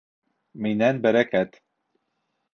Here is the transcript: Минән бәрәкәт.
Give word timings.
Минән 0.67 1.03
бәрәкәт. 1.03 1.61